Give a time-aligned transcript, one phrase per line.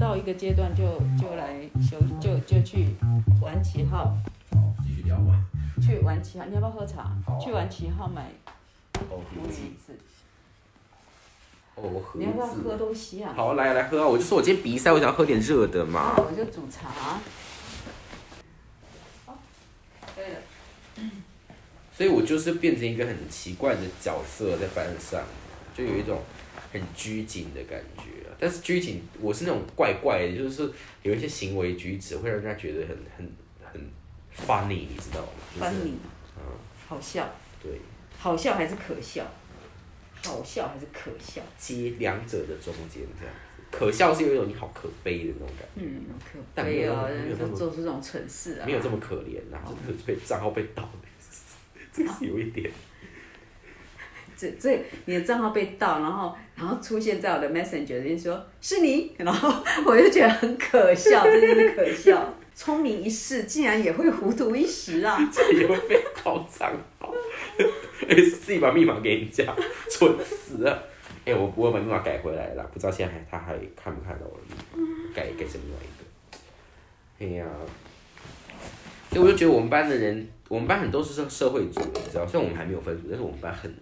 [0.00, 2.96] 到一个阶段就就来休就就去
[3.42, 4.16] 玩旗号，
[4.50, 5.44] 好，继续聊吧。
[5.82, 7.12] 去玩旗号，你要不要喝茶？
[7.38, 8.30] 去玩旗号买
[9.10, 9.94] 哦，补几次？
[11.74, 12.78] 哦，盒你要不要喝子。
[12.78, 13.34] 东西啊？
[13.36, 14.08] 好，来来喝啊！
[14.08, 16.14] 我就说我今天比赛，我想要喝点热的嘛。
[16.16, 16.88] 那我就煮茶。
[19.26, 19.38] 好，
[20.16, 21.10] 可以了。
[21.92, 25.20] 所以我就是变成一个很奇怪的角色在班上，
[25.74, 26.18] 就有一种
[26.72, 28.34] 很拘谨的感觉啊。
[28.38, 30.70] 但是拘谨，我是那种怪怪的，就是
[31.02, 33.80] 有一些行为举止会让人家觉得很很很
[34.34, 35.28] funny，你知道吗？
[35.54, 35.94] 就是翻你，
[36.38, 36.42] 嗯，
[36.88, 37.28] 好笑，
[37.62, 37.80] 对，
[38.18, 39.26] 好笑还是可笑？
[40.22, 41.40] 好笑还是可笑？
[41.58, 43.62] 接两者的中间这样子。
[43.70, 48.66] 可笑是有一种你好可悲的那种感觉，嗯，可悲哦，就没有那么做出这种蠢事啊！
[48.66, 50.90] 没有这么可怜呐、就是被账号被盗，
[51.92, 52.70] 这个是有一点。
[54.40, 59.52] 这这你的账号被盗，然后然后出现在我的 Messenger 里面说是你，然后
[59.84, 62.34] 我就觉得很可笑， 真的是可笑。
[62.54, 65.18] 聪明一世，竟然也会糊涂一时啊！
[65.32, 67.10] 这也会被盗账号，
[68.08, 69.44] 而且是自己把密码给人家，
[69.90, 70.82] 蠢死了。
[71.24, 77.34] 哎、我我把密码改回来了，不知道现在还他还看不看到我的密码，改改成另外一个。
[77.34, 77.46] 哎呀、
[79.10, 83.74] 所以我就觉得我们班的人，我们班很多是社社会组的，你知道，虽然我们还没有分组，但是我们班很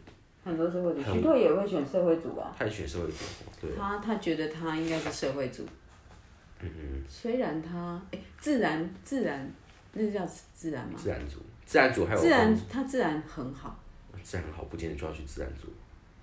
[0.48, 2.54] 很多社会主义许多也会选社会主啊。
[2.58, 3.14] 他选社会主，
[3.60, 5.64] 对，他他觉得他应该是社会主，
[6.60, 6.68] 嗯
[7.08, 9.48] 虽然他哎、自然自然
[9.92, 10.94] 那叫自然吗？
[10.96, 13.78] 自然组，自然组还有自然他自然很好，
[14.22, 15.68] 自然很好，不见得就要去自然组。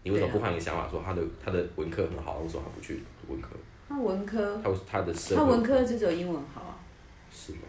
[0.03, 3.49] 你为什么不换一个想法，说他的他的文科很好，为什么他不去文科？
[3.87, 6.77] 他文科他他的社他文科就只有英文好啊。
[7.31, 7.59] 是吗？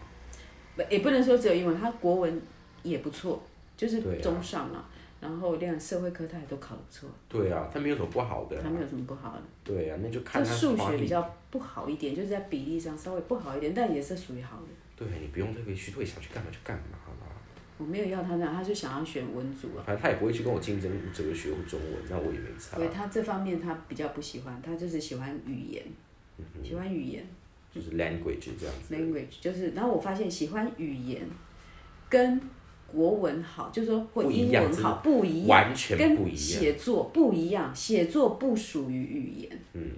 [0.75, 2.41] 不，也不能说只有英文，他国文
[2.83, 3.41] 也不错，
[3.75, 4.87] 就是中上啊。
[5.19, 8.69] 然后连社会科他也都考得不错，对啊，他没有什么不好的、啊他。
[8.69, 9.41] 没有什么不好的。
[9.63, 14.67] 对啊，那就看就他数学比较不好一点，就是在比例上稍微不好一点，但也是属于好的。
[14.95, 17.27] 对你不用特别去，会想去干嘛就干嘛啦。
[17.77, 19.83] 我没有要他那样，他就想要选文组啊。
[19.85, 22.87] 反正他也不会去跟我竞争哲学或中文，那我也没差对。
[22.89, 25.83] 他这方面他比较不喜欢，他就是喜欢语言，
[26.63, 27.23] 喜欢语言
[27.71, 28.95] 就是 language 这样子。
[28.95, 31.21] language，就是然后我发现喜欢语言
[32.09, 32.41] 跟
[32.91, 35.49] 国文好，就是说或英文好不一样。
[35.49, 36.37] 完全跟不一样。
[36.37, 39.59] 写作不一样，写作不属于语言。
[39.73, 39.91] 嗯，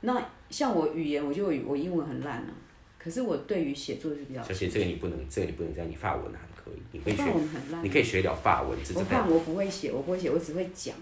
[0.00, 0.20] 那
[0.50, 2.50] 像我语言，我就我英文很烂啊，
[2.98, 4.42] 可是我对于写作是比较。
[4.42, 10.94] 而且这个你不能，这个你不能这样，你法文还可以，你可以我法学，文很烂你，可以学了法文，只是我法文我不会写，我不会写，我只会讲。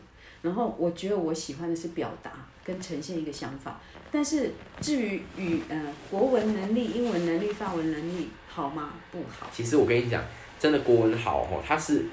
[0.42, 2.32] 然后我觉得我喜欢的是表达
[2.64, 3.78] 跟呈现一个想法，
[4.10, 8.94] 但是至于语呃国文能力、英文能力、法文能力好吗？
[9.12, 9.50] 不好。
[9.52, 10.24] 其实我跟你讲，
[10.60, 12.04] 真的国文好哦，它是，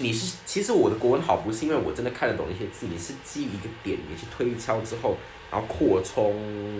[0.00, 5.16] 你是其实我的国文好不是因为我真的看得懂一些字，你是基于一个点，你去推敲之后，
[5.52, 6.34] 然后扩充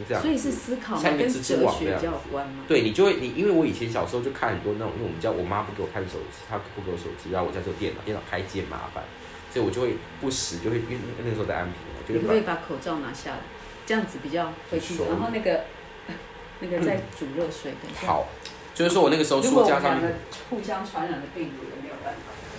[0.08, 0.22] 这样。
[0.22, 1.02] 所以是思考吗？
[1.02, 2.64] 像一个跟蜘蛛哲学有关吗？
[2.66, 9.04] 对你就会你，因为我以前小时候就看很多那种，因为我们家我妈不给我看手机，她不给我手机，然后我家只有电脑，电脑开机很麻烦，
[9.52, 13.38] 所以我就会不时就会，因为那个时候在安平我，就会把把口罩拿下来？
[13.84, 15.04] 这样子比较回去手。
[15.10, 15.64] 然后那个
[16.60, 18.06] 那个再煮热水，等一下。
[18.06, 18.28] 好，
[18.74, 20.14] 就是说我那个时候书架上面，
[20.50, 22.12] 互相传染的病毒也没有办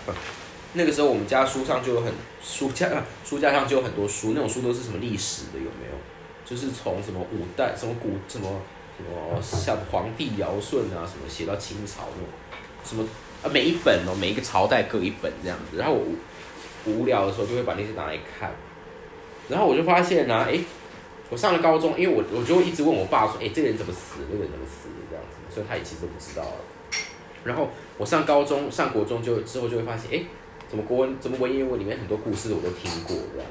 [0.07, 0.13] 法。
[0.73, 2.11] 那个时候我们家书上就有很
[2.43, 2.89] 书架
[3.23, 5.95] 书架上就有很多书，那种书都是什么历史的有没有？
[6.45, 8.61] 就是从什么五代什么古什么
[8.97, 12.29] 什么像皇帝尧舜啊什么写到清朝那种
[12.83, 13.03] 什么
[13.43, 16.05] 啊每一本哦每一个朝代各一本这样子，然后我
[16.85, 18.51] 无无聊的时候就会把那些拿来看，
[19.49, 20.61] 然后我就发现呢、啊，诶，
[21.29, 26.57] 我上了高中，因为我我就会一直问我爸说，诶，这个人怎么死的，那个人怎么死的这样子，所以他也其实都不知道了。
[27.43, 30.25] 然后我上高中、上国中就之后就会发现，诶，
[30.67, 33.47] 怎么国文、怎么文言文里面很多故事我都听过这样。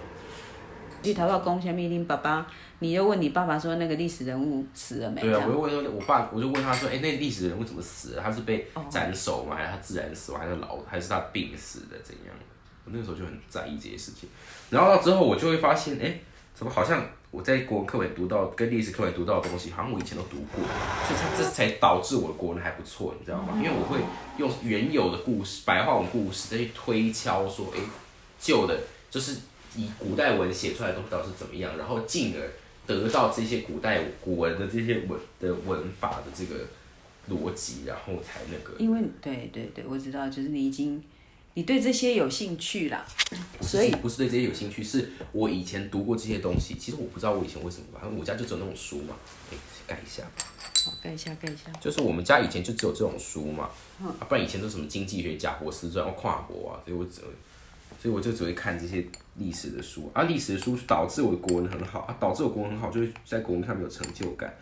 [1.02, 2.46] 去头发公下面令爸爸，
[2.78, 5.20] 你又问你爸爸说那个历史人物死了没？
[5.20, 8.22] 对啊，我就问说，我爸，我就问他说，哎、那历史人物怎么死的？
[8.22, 9.54] 他是被哦斩首吗？
[9.54, 10.40] 还是他自然死亡？
[10.40, 10.78] 还是老？
[10.88, 11.98] 还是他病死的？
[12.02, 12.34] 怎样？
[12.86, 14.28] 我那个时候就很在意这些事情。
[14.70, 16.18] 然后到之后，我就会发现，哎、
[16.54, 17.04] 怎么好像
[17.34, 20.62] 我在国文课本读到跟历史课本读到的东西，好像我以前都读过，
[21.04, 23.54] 所以它这才导致我的国文还不错，你知道吗？
[23.56, 23.98] 因为我会
[24.38, 27.80] 用原有的故事、白话文故事再去推敲说，哎、
[28.38, 28.78] 旧的，
[29.10, 29.38] 就是
[29.74, 32.52] 以古代文写出来的东西到底是怎么样，然后进而
[32.86, 36.64] 得到这些古代古文的这些文的文法的这个
[37.28, 38.78] 逻辑，然后才那个。
[38.78, 41.02] 因为对对对，我知道，就是你已经
[41.54, 43.06] 你对这些有兴趣啦，
[43.60, 46.74] 所以不是对这些有兴趣，是我以前读过这些东西。
[46.74, 49.14] 其实我不知道我以前为什么，反正我家就只有那种书嘛。
[49.52, 49.56] 哎，
[49.86, 50.24] 盖一下，
[50.84, 51.70] 好盖一下盖一下。
[51.80, 53.70] 就是我们家以前就只有这种书嘛，
[54.02, 57.20] 啊，不然以前都是什么经济学、家博士传、跨国啊，所以我只
[58.02, 64.52] 所以我就只会看这些历史的书啊，历史的书导致我的国文很好啊，导致我国文很好，就会在国文上面有成就感，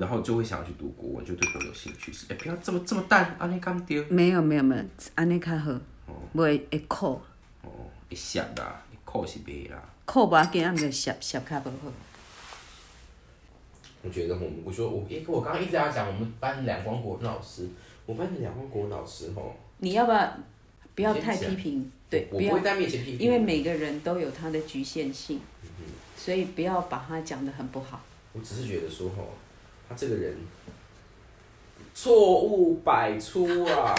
[0.00, 2.10] 然后就会想要去读国文，就对国文有兴趣。
[2.10, 4.02] 是，哎、不要这么这么淡，安尼干丢。
[4.08, 4.82] 没有没有没有，
[5.14, 5.78] 安尼较好，
[6.34, 7.20] 袂会苦，
[7.62, 7.70] 哦，
[8.08, 9.82] 会涩啦，会苦是袂啦。
[10.04, 11.92] 苦无要紧，啊毋着涩涩较无好。
[14.02, 17.68] 我觉得我们，我说我，诶、我刚刚一直在讲我们班两光国文老师，
[18.06, 20.32] 我班的两光国文老师吼，你要不要
[20.94, 21.90] 不要太批评？
[22.08, 25.40] 对，我不会，在面前批评，因为每个人都有他的局限性，
[26.16, 28.00] 所以不要把他讲的很不好。
[28.32, 29.34] 我只是觉得说吼，
[29.88, 30.34] 他这个人
[31.94, 33.94] 错误百出啊，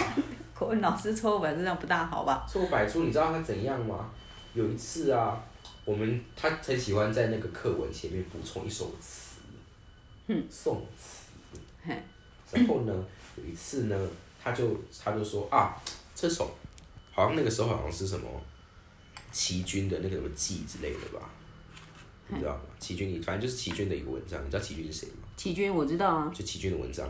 [0.62, 2.46] 国文老师错误版这样不大好吧？
[2.48, 4.08] 错误百出，你知道他怎样吗？
[4.54, 5.42] 有一次啊，
[5.84, 9.40] 我们他很喜欢在那个课文前面补充一首词，
[10.28, 11.32] 嗯，宋词。
[11.84, 12.00] 嘿，
[12.52, 12.94] 然后呢，
[13.36, 14.08] 有一次呢，
[14.40, 15.74] 他就他就说啊，
[16.14, 16.48] 这首
[17.10, 18.28] 好像那个时候好像是什么
[19.32, 21.28] 齐军的那个什么记之类的吧，
[22.28, 22.60] 你知道吗？
[22.78, 25.26] 齐军，你反正就是齐军的一个文章，你知道齐军是谁吗？
[25.36, 27.04] 齐军我知道啊，就齐军的文章。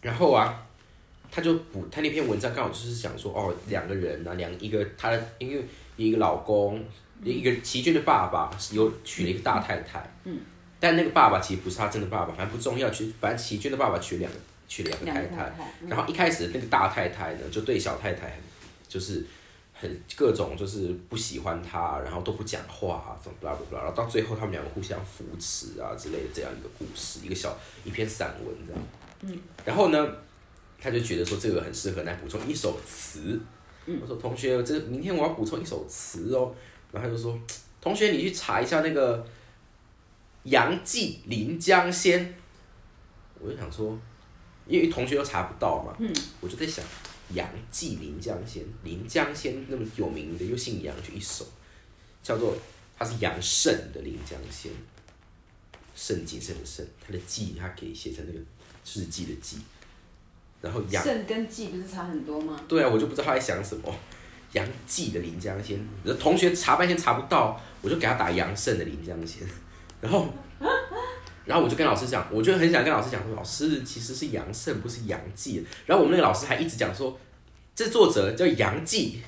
[0.00, 0.66] 然后啊，
[1.30, 5.64] 他就补他那篇文章刚好就是讲说哦，两个人啊，两一个他的因为
[5.96, 6.82] 一个老公，
[7.22, 10.40] 一个齐军的爸爸有娶了一个大太太，嗯，
[10.78, 15.52] 但那个爸爸其实不是他真的爸爸，反正不重要，其实反正齐军的爸爸娶两个娶两个两太太，
[15.88, 18.38] 然后一开始那个大太太呢，就对小太太很
[18.88, 19.24] 就是
[19.72, 28.82] 很各种就是不喜欢她，然后都不讲话啊，怎么 blah blah blah，然后到最后他们两个互相扶持啊之类的这样一个故事，一个小一篇散文这样。
[29.22, 29.38] 嗯。
[29.64, 30.08] 然后呢，
[30.80, 33.38] 他就觉得说这个很适合来补充一首词。
[33.86, 33.98] 嗯。
[34.00, 36.54] 我说同学，这明天我要补充一首词哦。
[36.90, 37.38] 然后他就说，
[37.80, 39.18] 同学你去查一下那个
[40.44, 42.26] 《杨继临江仙》。
[43.38, 43.98] 我就想说，
[44.66, 46.84] 因为同学都查不到嘛，嗯，我就在想，
[47.32, 51.46] 杨继临江仙，临江仙那么有名的，又姓杨，就一首，
[52.22, 52.54] 叫做
[52.98, 54.70] 他是杨慎的临江仙，
[55.94, 58.38] 慎谨慎的慎，他的记他可以写成那个
[58.84, 59.56] 日记的记，
[60.60, 62.60] 然后杨，肾跟季不是差很多吗？
[62.68, 63.94] 对啊，我就不知道他在想什么，
[64.52, 65.78] 杨季的临江仙，
[66.18, 69.46] 同学查半天查不到，我就给他打杨慎的临江仙，
[70.00, 70.26] 然后。
[71.46, 75.66] 然后我就跟老师讲，我就很想跟老师讲说，老师其实是杨慎，不是杨季。
[75.84, 77.18] 然后我们那个老师还一直讲说，
[77.74, 79.20] 这作者叫杨继，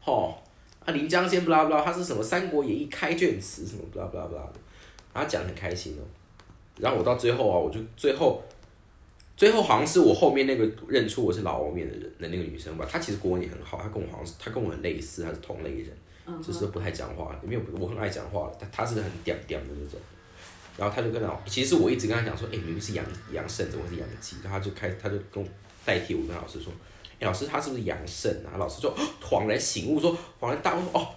[0.00, 0.40] 吼
[0.86, 4.52] 啊临江仙不拉不拉，他是什么《三国演义》开卷词什么不拉不拉不拉的，
[5.12, 6.02] 然后讲得很开心哦。
[6.78, 8.42] 然后我到最后啊，我就最后
[9.36, 15.92] 最后好像是我后面那个认出我是老欧面的人的那个女生吧，她其实国文也很好，她跟我好像是她跟我很类似，她是同类人，
[16.42, 20.00] 只是不太讲话，没有我很爱讲话，她她是很嗲嗲的那种。
[20.78, 24.36] 然后她就跟老，其实我一直跟她讲说，哎、明明是杨杨慎，怎么是杨继？
[24.42, 25.48] 然后她就开，她就跟我
[25.84, 26.72] 代替我跟老师说，
[27.20, 28.56] 哎、老师他是不是杨慎啊？
[28.58, 31.08] 老师就哦恍然醒悟说，恍然大悟说，哦，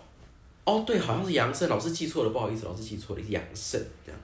[0.65, 4.21] 哦对，好像是杨慎，老师记错了，不好意思，老师记错了，是杨慎这样。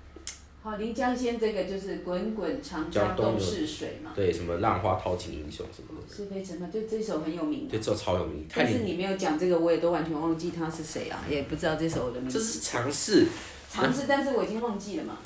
[0.66, 7.70] 好，临江仙这个就是滚滚长江东逝水嘛，对，什么浪花淘尽英雄什么的，是非成败，就这首很有名的。
[7.70, 12.40] 对，这首超有名，但是你没有讲这个，我也都完全忘记他是谁啊，也不知道这首的名字。
[12.40, 13.28] 这是尝试，
[13.70, 15.20] 尝试，但是我已经忘记了嘛。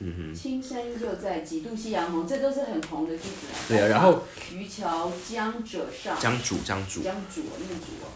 [0.00, 3.56] 嗯哼，青山依旧在，几度夕阳红，这都是很红的句子啊。
[3.68, 8.10] 对啊，然后渔樵江者上，江主江主，江主哦，那个主哦。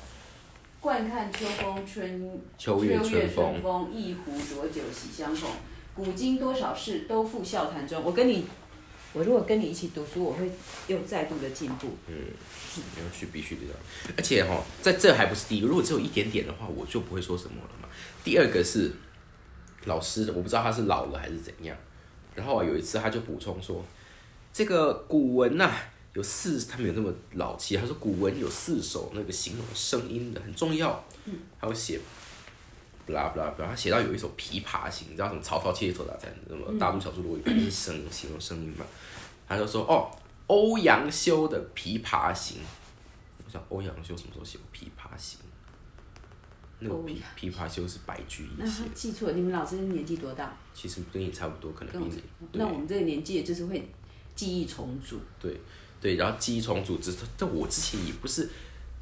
[0.81, 5.48] 惯看秋风春，秋月春风，一壶浊酒喜相逢。
[5.98, 8.00] 古今多少事，都付笑谈中。
[8.05, 8.44] 我跟你，
[9.12, 10.48] 我如果跟你一起读书，我会
[10.86, 11.88] 又再度的进步。
[12.06, 12.14] 嗯
[12.96, 13.76] 没有去必须的这样，
[14.17, 17.88] 而且哈、在这还不是第一个，如果只有一点点的话，我就不会说什么了嘛。
[18.22, 18.93] 第二个是
[19.86, 21.76] 老师的，我不知道他是老了还是怎样。
[22.36, 23.84] 然后啊，有一次他就补充说，
[24.52, 25.72] 这个古文呐、
[26.12, 31.98] 有四，他没有那么老气，他说古文有四首那个形容声音的很重要，嗯，还有写。
[33.08, 35.41] 不啦不啦不啦，他写到有一首琵琶行，你知道什么？
[35.41, 38.84] 曹操切磋打战，什么大陆小猪罗有是声形容声音嘛？
[39.48, 40.10] 他就说哦，
[40.46, 42.58] 欧阳修的《琵琶行》，
[43.46, 45.41] 我想欧阳修什么时候写过《琵琶行》？
[46.81, 50.55] 那个欧琵琵琶修是白居易那他写的，记错了，你们老师年纪多大？
[50.74, 52.22] 其实跟你差不多，可能比你
[52.53, 53.88] 那我们这个年纪就是会
[54.34, 55.19] 记忆重组。
[55.41, 55.58] 对
[55.98, 58.48] 对，然后记忆重组，只是但我之前也不是，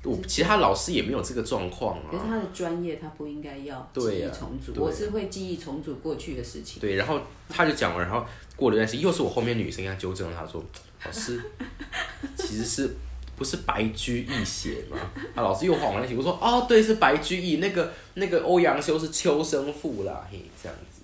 [0.05, 2.05] 我其他老师也没有这个状况啊。
[2.11, 4.73] 可是他的专业，他不应该要记忆重组。
[4.81, 6.81] 我是会记忆重组过去的事情。
[6.81, 8.25] 对，然后他就讲完，然后
[8.55, 10.63] 过了一段时间，又是我后面女生跟他纠正他说，
[11.05, 11.43] 老师
[12.37, 12.97] 其实是
[13.37, 14.97] 不是白居易写吗？
[15.35, 20.96] 啊，老师又恍然大醒，我说哦，对，是白居易，那个那个欧阳修是秋生赋啦，嘿，这样子。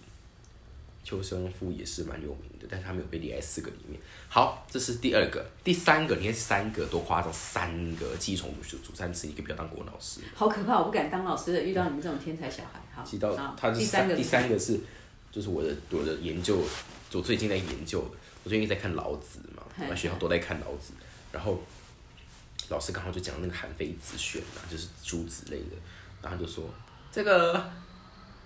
[1.12, 4.00] 秋生夫也是蛮有名的，但是他没有被列在四个里面。
[4.30, 10.20] 好，这是第二个，第三个，你看三个多夸张，三个记忆重组组三次，你可以不要当国文老师。
[10.34, 12.80] 好可怕，我不敢当老师的，遇到你们这种天才小孩。
[12.94, 14.80] 好，记到他是第三个，第三个是，
[15.30, 16.64] 就是我的我的研究，
[17.12, 20.94] 我最近在研究的，我最近在看老子嘛，嘿我们学校都在看老子，
[21.30, 21.60] 然后
[22.70, 25.76] 老师刚好就讲那个韩非子选嘛，就是诸子类的，
[26.22, 26.64] 然后就说
[27.10, 27.70] 这个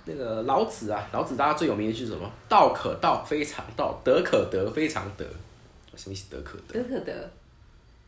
[0.09, 2.31] 那个老子啊，老子大家最有名的就是什么？
[2.49, 5.27] 道可道，非常道；德可德，非常德。
[5.97, 6.27] 什么意思？
[6.31, 6.81] 德可德？
[6.81, 7.31] 德可德，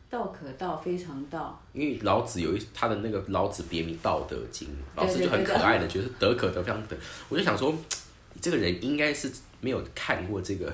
[0.09, 1.61] 道可道，非常道。
[1.73, 6.95] 因为老子有一他的那个老子别名《道德经》，老子就很可爱的觉得德可德非常德，
[7.27, 7.75] 我就想说，
[8.33, 9.29] 你这个人应该是
[9.59, 10.71] 没有看过这个，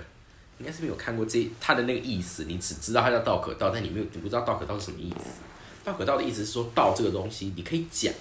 [0.59, 5.41] 应该是没有看过这他的那个意思，你只知道他叫道可道，但你没有你不知道道可道是什么意思。
[5.83, 8.13] 道可道的意思是说道这个东西你可以讲，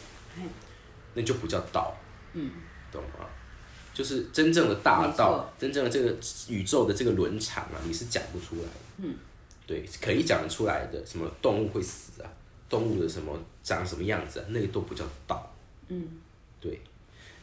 [1.15, 1.95] 那就不叫道，
[2.35, 2.51] 嗯，
[2.95, 3.27] 懂吗？
[3.93, 6.17] 就是真正的大道，真正的这个
[6.49, 8.71] 宇宙的这个伦常啊，你是讲不出来的。
[8.99, 9.15] 嗯，
[9.67, 12.29] 对，可以讲得出来的，什么动物会死啊，
[12.69, 15.55] 动物的什么长什么样子啊，那个都不叫道。
[15.87, 16.09] 嗯，
[16.61, 16.81] 对。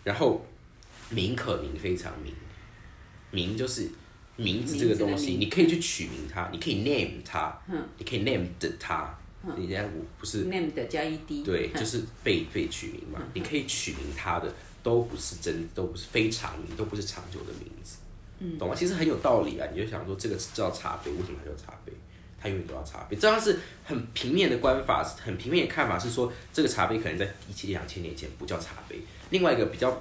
[0.04, 0.46] 然后
[1.10, 2.34] 名可名非常名，
[3.32, 3.90] 名就是
[4.36, 9.18] 名字这个东西，你可以去取名它，你可以 name 它，嗯你可以 name 的它。
[9.58, 11.44] 人家我不是 name 的加 ed。
[11.44, 14.54] 对，就是被被取名嘛，你可以取名它的
[14.84, 17.98] 都不是真，都不是非常名，都不是长久的名字，
[18.40, 18.76] 嗯懂吗？
[18.76, 21.92] 其实很有道理啊，你就想说这个叫茶杯，为什么它叫茶杯？
[22.44, 29.00] 它永远都要茶杯，这样是很平面的观法，很平面的看法是说这个茶杯可能在一千两千年前不叫茶杯。
[29.30, 29.92] 另外一个比较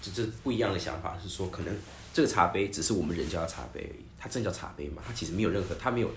[0.00, 1.74] 就是不一样的想法是说，可能
[2.14, 5.02] 这个茶杯只是我们人叫它茶杯而已，它真的叫茶杯吗？
[5.06, 6.10] 它其实没有任何，它没有，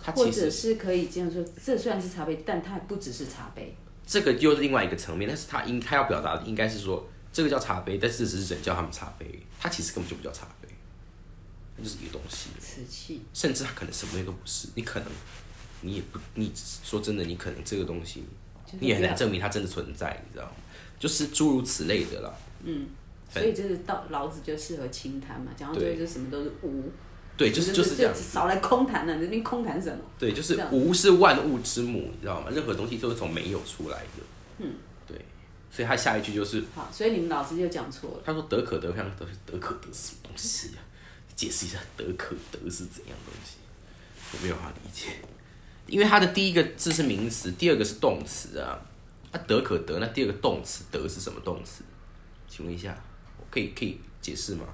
[0.00, 3.74] 它或其实者是可以这样说，这虽然是茶杯，但它不只是茶杯。
[4.06, 9.26] 这个又是另外一个层面，但是它应它要表达的应该是说，这个叫茶杯，但是只是人叫他们茶杯，
[9.58, 10.68] 它其实根本就不叫茶杯，
[11.76, 15.08] 它就是一个东西，瓷器，甚至它可能什么东西都不是，你可能
[15.82, 18.24] 你也不，你说真的，你可能这个东西
[18.78, 20.52] 你也很难证明它真的存在，你知道吗？
[20.98, 22.32] 就是诸如此类的啦。
[22.64, 22.88] 嗯
[23.32, 26.90] 所以就是道老子就适合清谈嘛，讲到最后就什么都是无。
[27.36, 28.12] 对，就是就是这样。
[28.12, 30.02] 少来空谈了，那边空谈什么？
[30.18, 32.48] 对，就是无是万物之母，你知道吗？
[32.50, 34.22] 任何东西都是从没有出来的。
[34.58, 34.89] 嗯，对，
[35.70, 38.22] 所以他下一句就是好，所以你们老师就讲错了。
[38.24, 40.82] 他说德可德非常德，德可德是什么东西啊？
[41.36, 43.56] 解释一下德可德是怎样东西？
[44.32, 45.06] 我没有办法理解，
[45.86, 48.80] 因为它的第一个字是名词，第二个是动词啊。
[49.32, 51.82] 那、德可德，那第二个动词德是什么动词？
[52.48, 52.96] 请问一下，
[53.38, 54.64] 我可以可以解释吗？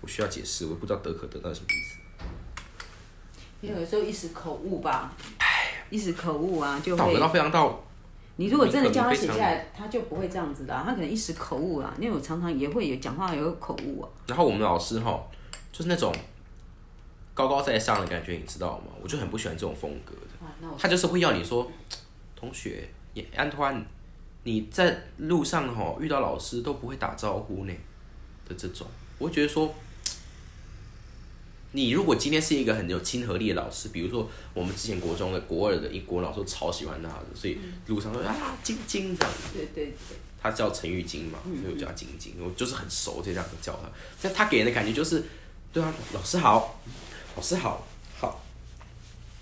[0.00, 1.98] 我需要解释，我不知道德可德到底什么意思。
[3.60, 5.12] 因为有时候一时口误吧，
[5.90, 6.98] 一时口误啊，就会。
[6.98, 7.84] 道可道非常道，
[8.40, 11.92] 你如果真的叫他写下来，他就不会这样子的啊、他可能一时口误啊。
[12.00, 14.08] 因为我常常也会有讲话有口误啊。
[14.28, 15.20] 然后我们老师哈，
[15.72, 16.14] 就是那种
[17.34, 18.92] 高高在上的感觉，你知道吗？
[19.02, 20.46] 我就很不喜欢这种风格的。
[20.46, 21.68] 啊，那我他就是会要你说，
[22.36, 23.84] 同学，也安团，
[24.44, 27.74] 你在路上哈遇到老师都不会打招呼呢
[28.48, 28.86] 的这种，
[29.18, 29.74] 我会觉得说，
[31.72, 37.58] 你如果今天是一个很有亲和力的老师，比如说我们之前国中的国二的一国文老师超喜欢他的，所以
[37.88, 43.90] 路上说啊晶晶这样子，对对对，他叫陈玉晶嘛，所以我叫他晶晶，我就是很熟，就这样子叫他。
[44.22, 45.22] 但他给人的感觉就是，
[45.70, 46.80] 对啊，老师好，
[47.36, 48.40] 老师好，好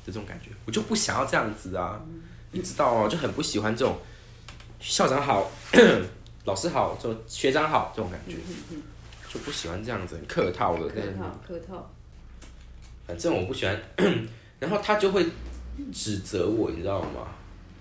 [0.04, 2.04] 的这种感觉，我就不想要这样子啊，
[2.50, 3.98] 你知道哦，就很不喜欢这种
[4.80, 5.48] 校长好，
[6.44, 8.34] 老师好，这种学长好这种感觉，
[9.32, 11.20] 就不喜欢这样子很客套的客那种。
[11.20, 11.92] 套客套。
[13.06, 13.80] 反正我不喜欢，
[14.58, 15.26] 然后他就会
[15.92, 17.28] 指责我，你知道吗？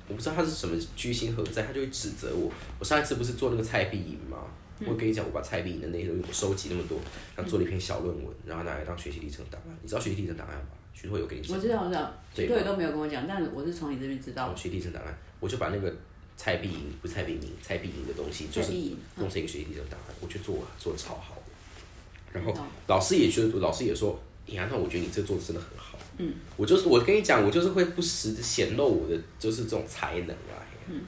[0.07, 2.51] 我不知道他是什么居心何在，他就会指责我。
[2.79, 4.37] 我上一次不是做那个蔡碧莹吗？
[4.85, 6.99] 我跟你讲，我把蔡碧莹的内容我收集那么多，
[7.35, 9.75] 然后做了一篇小论文，然后拿来当学习历程档案。
[9.81, 10.67] 你知道学习历程档案吧？
[10.93, 11.61] 徐慧有跟你讲我。
[11.61, 14.55] 知道，我知道，对都没有跟我讲，但我是从你这边知道。
[14.55, 15.95] 学习历程档案，我就把那个
[16.37, 18.73] 蔡碧莹不是蔡碧莹，蔡碧莹的东西，就是
[19.15, 21.41] 弄成一个学习历程档案，我去做，做的超好的。
[22.33, 25.97] 然后嗯老师也觉得，老师也说，呀，那我觉得你这做的真的很好。
[26.17, 30.61] 嗯，我就是我跟你讲，我就是会不时的显露我的就是这种才能啊。
[30.89, 31.01] 嗯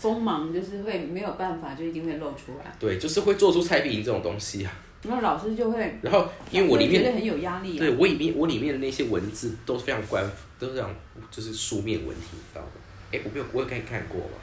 [0.00, 2.74] 锋芒就是会没有办法，就一定会露出来。
[2.80, 4.72] 对，就是会做出蔡碧莹这种东西啊。
[5.02, 7.80] 然后老师就会，然后因为我里面，觉得很有压力啊。
[7.80, 10.24] 对我里面我里面的那些文字都是非常官，
[10.58, 10.90] 都是这样，
[11.30, 12.68] 就是书面文体，你知道吗？
[13.12, 14.38] 哎，我没有，我有给你看过吗？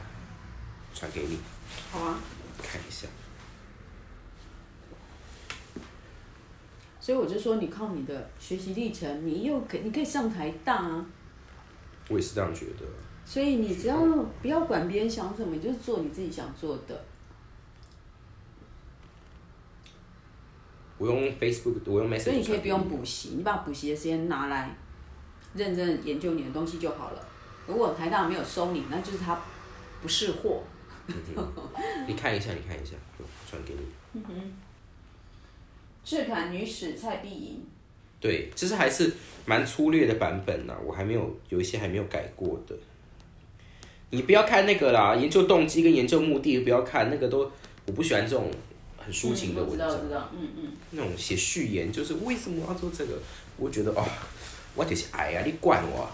[0.93, 1.39] 传给你
[1.91, 2.19] 好啊，
[2.61, 3.07] 看一下。
[7.07, 11.05] 所以我就说，你靠你的学习历程，你又可你可以上台大啊。
[12.09, 12.85] 我也是这样觉得。
[13.23, 13.97] 所以你只要
[14.41, 17.01] 不要管别人想什么，你就是做你自己想做的。
[20.97, 24.75] 我用 Facebook，我用 Message，所以你可以不用补习，你把补习的时间拿来
[25.53, 27.25] 认真研究你的东西就好了。
[27.67, 29.39] 如果台大没有收你，那就是他
[30.01, 30.61] 不是货。
[31.07, 31.15] 你
[32.05, 34.21] 你看一下，你看一下，我传给你。
[36.09, 37.61] 赤坎女史蔡碧莹，
[38.21, 39.11] 对，其实还是
[39.45, 42.73] 蛮粗略的版本呐、我还没有有一些还没有改过的。
[44.11, 47.51] 你不要看那个啦，研究动机跟研究目的不要看那个都，
[47.85, 48.49] 我不喜欢这种
[48.97, 50.71] 很抒情的嗯我知道，文章，我知道，嗯嗯。
[50.91, 53.19] 那种写序言就是为什么要做这个，
[53.57, 54.07] 我觉得哦，
[54.75, 56.09] 我就是爱啊，你管我。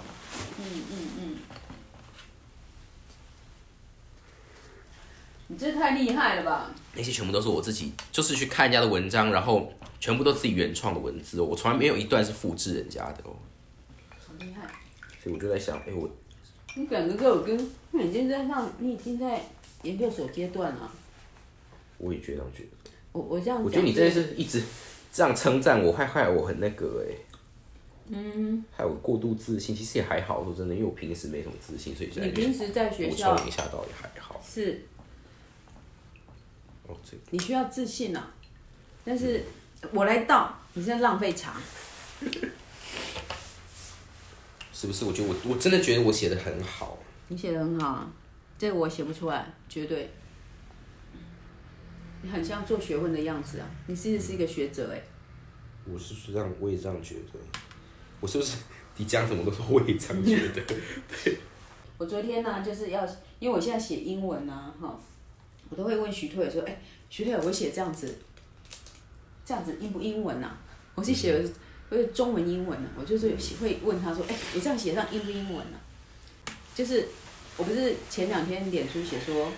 [5.54, 6.72] 你这太厉害了吧？
[6.96, 13.36] 那些全部都是我自己，就是去看人家的文章，然后全部都自己原创的文字哦，我从来没有一段是复制人家的哦。
[14.10, 14.68] 好厉害！
[15.22, 16.10] 所以我就在想，哎、我
[16.76, 17.56] 你感觉跟我跟
[17.92, 19.40] 你已经在上，你已经在
[19.84, 20.92] 研究所阶段了。
[22.00, 22.70] 我也觉得这样觉得。
[23.12, 24.60] 我我这样，我觉得你真的是一直
[25.12, 27.14] 这样称赞我，害害我很那个哎、
[28.08, 34.42] 嗯，害我过度自信，其实也还好，说真的，因为我平时没什么自信，所以在你平时在学补校充一下倒也还好。
[34.44, 34.84] 是
[37.32, 38.32] 你需要自信啊，
[39.04, 39.44] 但是
[39.92, 41.56] 我来倒，你在浪费茶。
[44.74, 45.06] 是不是？
[45.06, 46.98] 我觉得我我真的觉得我写的很好，
[47.30, 48.12] 你写的很好啊，
[48.58, 50.10] 这我写不出来，绝对。
[52.22, 55.02] 你很像做学问的样子啊，你其实是一个学者哎、
[55.86, 57.40] 我是这样，我也这样觉得。
[58.20, 58.58] 我是不是
[58.98, 60.62] 你讲什么都是我也这样觉得？
[61.98, 63.06] 我昨天呢、就是要，
[63.40, 64.98] 因为我现在写英文啊，哈，
[65.70, 68.17] 我都会问徐退说，哎、徐退，我写这样子，
[69.46, 70.58] 这样子英不英文啊？
[70.96, 71.50] 我是写的，
[71.89, 75.77] 我是中文英文啊，我就是会问他说，哎、我这样写上英不英文啊？
[76.75, 77.08] 就是
[77.58, 79.51] 我不是前两天脸书写说，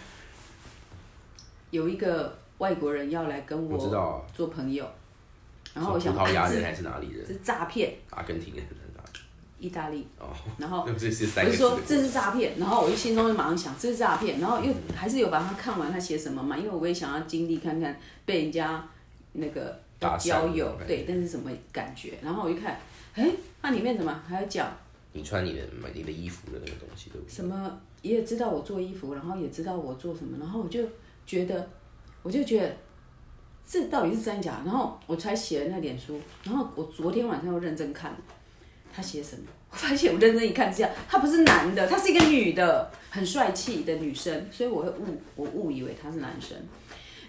[1.72, 4.90] 有一个外国人要来跟我做朋友，
[5.74, 7.26] 然后我想，啊葡萄牙人还是哪里人？
[7.26, 8.66] 是诈骗，阿根廷人？
[9.60, 11.10] 意大利，哦，然后我就
[11.54, 18.86] 说这是诈骗，然后我就心中就马上想这是诈骗，然后又还是有把它看完他写什么嘛，因为我也想要经历看看被人家
[19.34, 19.80] 那个
[20.20, 20.78] 交友。
[20.86, 22.14] 对，但是什么感觉？
[22.22, 22.80] 然后我一看，
[23.14, 23.30] 哎，
[23.62, 24.72] 那里面怎么还有讲？
[25.14, 27.34] 你穿你的买你的衣服的那个东西，对不对？
[27.34, 27.80] 什么？
[28.02, 30.84] 也知道我做衣服，然后也知道我做什么，然后我就
[31.26, 31.68] 觉得，
[32.22, 32.76] 我就觉得
[33.66, 34.62] 这到底是真假？
[34.66, 38.16] 然后我才写了那脸书，然后我昨天晚上又认真看
[38.96, 46.58] 他写什么， 我发现我认真一看之下，他不是男的，他是一个女的，很帅气的女生，所以我会误我误以为他是男生。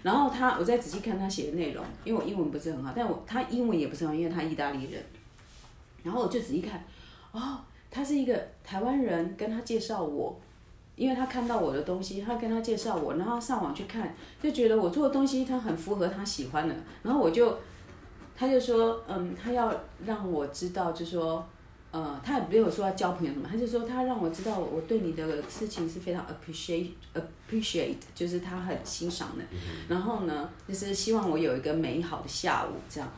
[0.03, 5.03] 然后他，我再仔细看他写的内容，因为我英文不是很好，但我他英文也不是很好，因为他意大利人。
[6.03, 6.81] 然后我就仔细看，
[7.33, 7.59] 哦，
[7.91, 10.39] 他是一个台湾人，跟他介绍我，
[10.95, 17.57] 因为他看到我的东西，他跟他介绍我，然后上网去看，就觉得我做的东西他很符合他喜欢的，然后我就，
[18.37, 19.73] 他就说，嗯，他要
[20.05, 21.45] 让我知道，就说，
[21.97, 29.43] 呃，他也没有说要交朋友什么，他就说他让我知道我对你的事情是非常 appreciate appreciate，就是他很欣赏的，
[29.87, 33.09] 然后呢，就是希望我有一个美好的下午这样。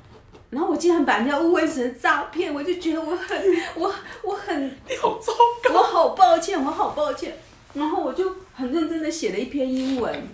[0.49, 3.37] 然后我竟然把人家误会成诈骗，我就觉得我很
[3.75, 7.35] 我我很 你好糟糕我好抱歉，我好抱歉。
[7.73, 10.27] 然后我就很认真的写了一篇英文，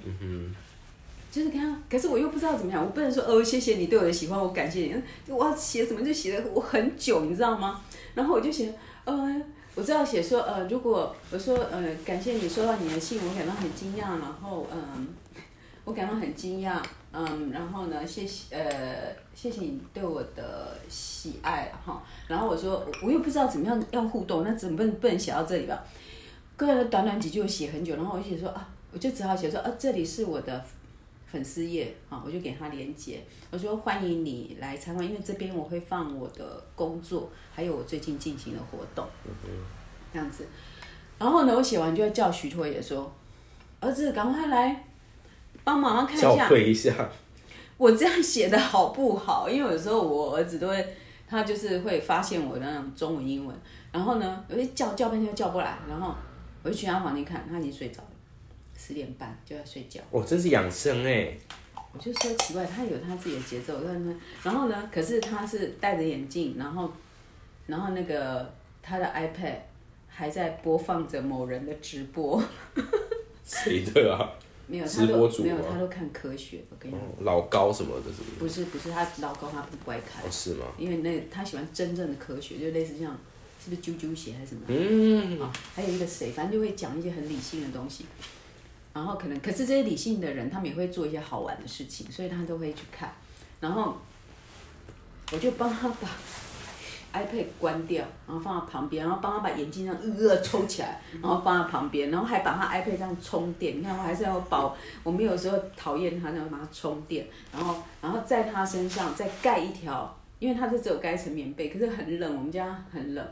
[1.36, 4.96] 就是跟他，可是我又不知道怎么样，我不能说哦，谢谢你对我的喜欢，我感谢你。
[5.28, 7.82] 我要写什么就写了我很久，你知道吗？
[8.14, 9.36] 然后我就写，呃，
[9.76, 15.10] 我知道写说，呃，如果我说，呃，感谢你收到你的信，我感到很惊讶，然后，嗯，
[15.84, 22.02] 我感到很惊讶，嗯，然后呢，谢谢，呃，谢谢你对我的喜爱，哈。
[22.30, 25.84] 然后我说，我又不知道怎么样要互动，那怎么不能不能写到这里吧？
[26.56, 30.64] 个人短短几句我写很久，然后我写说啊，我就只好写说啊，这里是我的
[31.26, 39.06] 粉丝页啊，我就给他连接，我说欢迎你来参观，因为这边我会放我的工作，还有我最近进行的活动，
[40.14, 40.48] 这样子。
[41.18, 43.12] 然后呢，我写完就要叫徐拓也说，
[43.80, 44.86] 儿子赶快来
[45.64, 47.10] 帮忙看一下，诲一下。
[47.78, 49.50] 我这样写的好不好？
[49.50, 50.96] 因为有时候我儿子都会，
[51.28, 53.54] 他就是会发现我的那种中文、英文，
[53.92, 56.16] 然后呢，我就叫叫半天都叫不来，然后
[56.64, 58.10] 我就去他房间看，他已经睡着了，
[58.78, 60.02] 十点半就要睡觉。
[60.12, 61.36] 哦，真是养生哎！
[61.94, 66.92] 我就说奇怪，他有他自己的节奏，让他，然后呢，可是他是戴着眼镜，然后，
[67.68, 69.56] 然后那个他的 iPad
[70.08, 72.44] 还在播放着某人的直播，
[73.46, 74.30] 谁的啊？
[74.68, 76.60] 没有，他直都没有，他都看科学。
[76.70, 78.66] 我跟你哦讲，老高什么的，是不是？
[78.66, 80.66] 不是不是，他老高他不乖看哦，，是吗？
[80.78, 83.18] 因为那他喜欢真正的科学，就类似像
[83.64, 84.62] 是不是啾啾鞋还是什么？
[84.68, 88.06] 嗯，啊，还有一个谁，反正就会讲一些很理性的东西。
[88.96, 93.14] 然后可能，可是这些理性的人，他们也会做一些好玩的事情，所以他都会去看。
[93.60, 93.98] 然后
[95.34, 96.10] 我就帮他把
[97.20, 103.80] iPad 关掉，然后放在旁边，然后帮他把眼镜这样呃抽起来，然后放在旁边，然后还把他 iPad 这样充电。
[103.80, 113.28] 你看我还是要保，我们有时候讨厌他，然后把他充电，然后然后在他身上再盖一条，因为他是只有盖一层棉被，可是很冷，我们家很冷，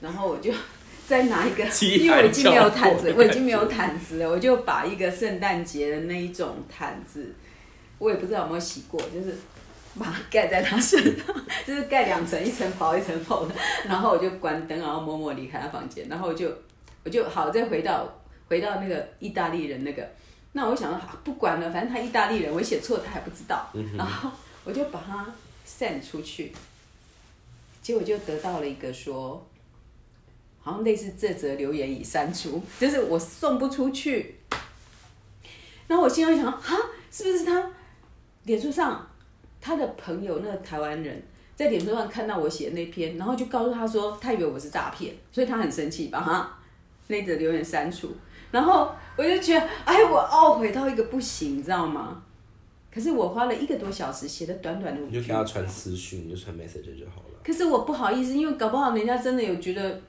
[0.00, 0.50] 然后我就
[1.06, 7.34] 再拿一个， 因为我已经没有毯子，我已经没有毯子了，我就把一个圣诞节的那一种毯子，
[7.98, 9.36] 我也不知道有没有洗过，就是。
[9.96, 11.26] 把它盖在他身上，
[11.64, 13.54] 就是盖两层，一层薄一层厚的。
[13.84, 16.08] 然后我就关灯，然后默默离开他房间。
[16.08, 16.52] 然后我就
[17.04, 18.12] 我就好再回到
[18.48, 20.10] 回到那个意大利人那个。
[20.50, 23.70] 那我想说，不管了，反正他意大利人，我写错他还不知道。
[23.96, 24.28] 然后
[24.64, 25.32] 我就把它
[25.64, 26.52] send 出去，
[27.80, 29.46] 结果就得到了一个说，
[30.64, 34.36] 好像类似这则留言已删除，就是我送不出去。
[35.86, 36.74] 然后我心里想，哈，
[37.10, 37.70] 是不是他
[38.44, 39.06] 脸书上？
[39.60, 41.22] 他的朋友那个台湾人
[41.54, 46.50] 在脸书上看到我写的那篇，然后就告诉他说，他以为我是诈骗，所以他很生气，把他
[47.08, 48.10] 那则留言删除。
[48.50, 52.22] 然后我就觉得，哎，我懊悔到一个不行，你知道吗？
[52.90, 57.40] 可是我花了一个多小时写的短短的，你就给他传私讯，你就传 message 就好了。
[57.44, 60.00] 可是我不好意思，因为搞不好人家真的有觉得。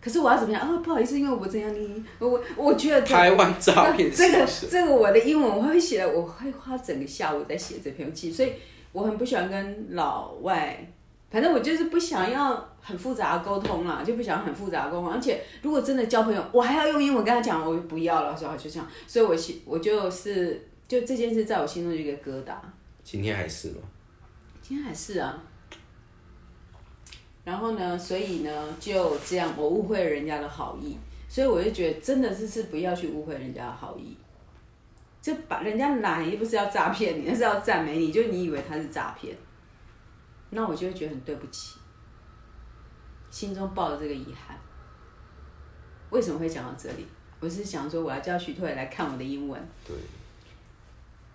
[0.00, 0.80] 可是我要怎么样啊？
[0.84, 8.52] 不好意思，因为我这样，你我我觉得台湾诈骗这个这个我的英文我会写，我会花整个下午在写这篇记，所以
[8.92, 10.92] 我很不喜欢跟老外，
[11.28, 22.54] 反正我就是不想要很复杂的沟通啦，就不想要很复杂的沟通，而且如果真的交朋友，我还要用英文跟他讲，我就不要了，说就这样，所以我心我就是就这件事在我心中就一个疙瘩。
[23.02, 23.78] 今天还是吗？
[24.62, 25.42] 今天还是啊。
[27.46, 34.16] 然后呢，所以呢，就这样，我误会了人家的好意，所以我就觉得真的是是不要去误会人家的好意，
[35.22, 39.36] 就把人家来又不是要诈骗你，那是要赞美你，就你以为他是诈骗，
[40.50, 41.78] 那我就会觉得很对不起，
[43.30, 44.58] 心中抱着这个遗憾。
[46.10, 47.06] 为什么会讲到这里？
[47.38, 49.94] 我是想说我要叫徐退来看我的英文，对，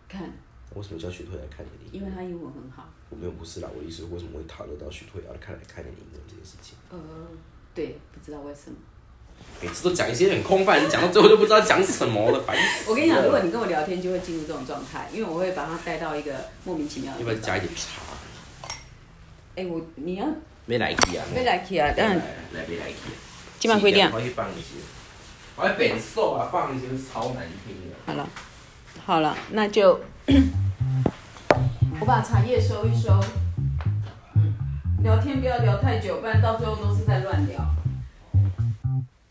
[0.10, 0.30] 看。
[0.76, 1.98] 为什么叫徐退来看你的？
[1.98, 2.90] 因为他英文很好。
[3.12, 6.78] 我没有不是啦，我意思为什么会讨论到徐退要看来看你的英文这件事情？
[6.90, 6.98] 呃，
[7.76, 8.78] 对，不知道为什么。
[9.62, 12.90] 每次都讲一些很空泛，你讲到最后就不知道讲什么了，烦死。
[12.90, 17.20] 我跟你讲，如果你跟我聊天，就会进入这种状态，因为我会把他带到一个莫名其妙的。
[17.20, 18.02] 要不要加一点茶？
[19.56, 20.26] 哎，我你要
[20.66, 21.26] 没来气啊？
[21.36, 21.92] 没来气啊？
[21.98, 22.98] 当然来没来气。
[23.60, 24.10] 今晚规定。
[24.14, 24.78] 我去放一些，
[25.58, 27.96] 我要变瘦啊，放一些超难听的。
[28.06, 28.30] 好了，
[29.06, 30.00] 好了，那就。
[32.02, 33.14] 我把茶叶收一收，
[34.34, 34.56] 嗯，
[35.04, 37.64] 聊天不要聊太久，不然到最后都是在乱聊。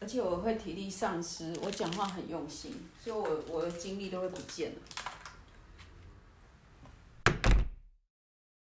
[0.00, 4.76] 而且我会体力丧失，我讲话很用心，所以我我的精力都会不见了。